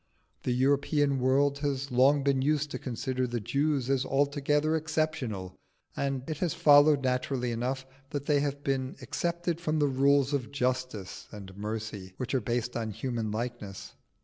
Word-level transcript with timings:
The 0.41 0.51
European 0.51 1.19
world 1.19 1.59
has 1.59 1.91
long 1.91 2.23
been 2.23 2.41
used 2.41 2.71
to 2.71 2.79
consider 2.79 3.27
the 3.27 3.39
Jews 3.39 3.87
as 3.87 4.03
altogether 4.03 4.75
exceptional, 4.75 5.59
and 5.95 6.27
it 6.27 6.39
has 6.39 6.55
followed 6.55 7.03
naturally 7.03 7.51
enough 7.51 7.85
that 8.09 8.25
they 8.25 8.39
have 8.39 8.63
been 8.63 8.95
excepted 8.99 9.61
from 9.61 9.77
the 9.77 9.85
rules 9.85 10.33
of 10.33 10.51
justice 10.51 11.27
and 11.31 11.55
mercy, 11.55 12.15
which 12.17 12.33
are 12.33 12.41
based 12.41 12.75
on 12.75 12.89
human 12.89 13.29
likeness. 13.29 13.93